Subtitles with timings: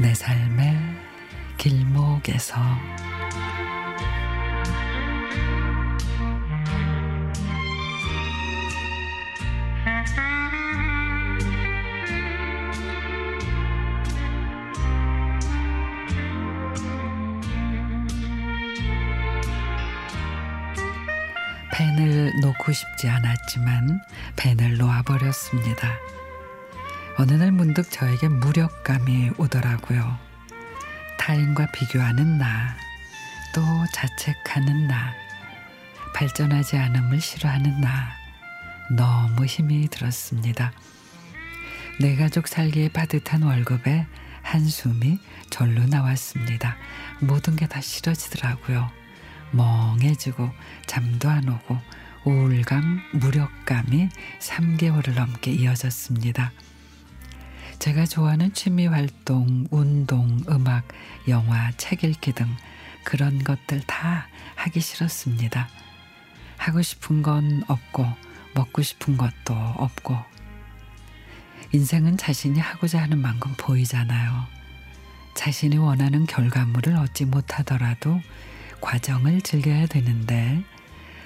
[0.00, 0.76] 내 삶의
[1.56, 2.54] 길목에서
[21.72, 24.00] 펜을 놓고 싶지 않았지만
[24.36, 25.88] 펜을 놓아버렸습니다.
[27.20, 30.16] 어느 날 문득 저에게 무력감이 오더라고요.
[31.18, 32.76] 타인과 비교하는 나,
[33.52, 33.60] 또
[33.92, 35.12] 자책하는 나,
[36.14, 38.12] 발전하지 않음을 싫어하는 나,
[38.92, 40.72] 너무 힘이 들었습니다.
[42.00, 44.06] 내 가족 살기에 빠듯한 월급에
[44.42, 45.18] 한숨이
[45.50, 46.76] 절로 나왔습니다.
[47.20, 48.90] 모든 게 다 싫어지더라고요.
[49.50, 50.50] 멍해지고
[50.86, 51.78] 잠도 안 오고
[52.24, 54.08] 우울감, 무력감이
[54.40, 56.52] 3개월을 넘게 이어졌습니다.
[57.78, 60.88] 제가 좋아하는 취미 활동, 운동, 음악,
[61.28, 62.46] 영화, 책 읽기 등
[63.04, 64.26] 그런 것들 다
[64.56, 65.68] 하기 싫었습니다.
[66.56, 68.04] 하고 싶은 건 없고
[68.54, 70.16] 먹고 싶은 것도 없고
[71.72, 74.46] 인생은 자신이 하고자 하는 만큼 보이잖아요.
[75.34, 78.20] 자신이 원하는 결과물을 얻지 못하더라도
[78.80, 80.64] 과정을 즐겨야 되는데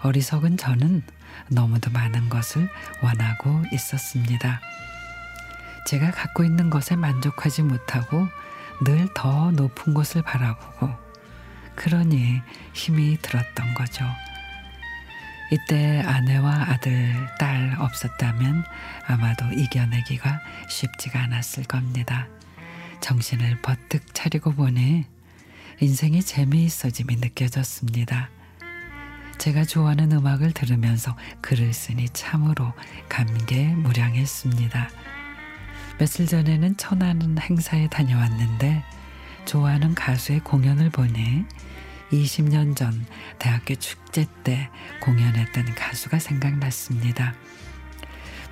[0.00, 1.02] 어리석은 저는
[1.48, 2.68] 너무도 많은 것을
[3.02, 4.60] 원하고 있었습니다.
[5.86, 8.26] 제가 갖고 있는 것에 만족하지 못하고
[8.82, 10.90] 늘 더 높은 곳을 바라보고
[11.76, 12.40] 그러니
[12.72, 14.04] 힘이 들었던 거죠.
[15.52, 18.64] 이때 아내와 아들, 딸 없었다면
[19.06, 22.26] 아마도 이겨내기가 쉽지가 않았을 겁니다.
[23.00, 25.04] 정신을 버뜩 차리고 보니
[25.80, 28.30] 인생이 재미있어짐이 느껴졌습니다.
[29.38, 32.72] 제가 좋아하는 음악을 들으면서 글을 쓰니 참으로
[33.08, 34.88] 감개무량했습니다.
[35.98, 38.82] 며칠 전에는 천안 행사에 다녀왔는데
[39.44, 41.44] 좋아하는 가수의 공연을 보니
[42.10, 43.06] 20년 전
[43.38, 47.34] 대학교 축제 때 공연했던 가수가 생각났습니다.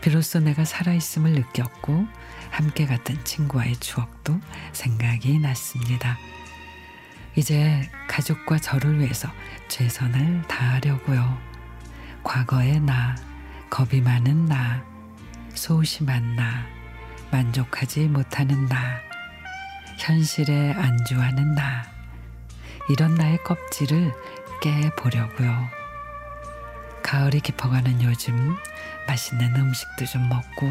[0.00, 2.06] 비로소 내가 살아있음을 느꼈고
[2.50, 4.40] 함께 갔던 친구와의 추억도
[4.72, 6.18] 생각이 났습니다.
[7.34, 9.28] 이제 가족과 저를 위해서
[9.68, 11.38] 최선을 다하려고요.
[12.22, 13.16] 과거의 나,
[13.70, 14.84] 겁이 많은 나,
[15.54, 16.66] 소심한 나,
[17.32, 19.00] 만족하지 못하는 나,
[19.98, 21.90] 현실에 안주하는 나,
[22.90, 24.12] 이런 나의 껍질을
[24.60, 25.68] 깨보려고요.
[27.02, 28.54] 가을이 깊어가는 요즘
[29.08, 30.70] 맛있는 음식도 좀 먹고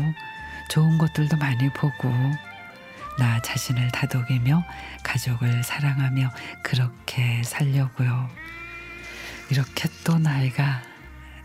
[0.69, 2.09] 좋은 것들도 많이 보고
[3.17, 4.63] 나 자신을 다독이며
[5.03, 6.31] 가족을 사랑하며
[6.63, 8.29] 그렇게 살려고요.
[9.49, 10.81] 이렇게 또 나이가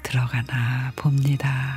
[0.03, 1.75] 들어가나 봅니다.